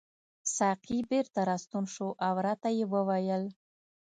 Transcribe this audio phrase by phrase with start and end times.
[0.55, 3.43] ساقي بیرته راستون شو او راته یې وویل.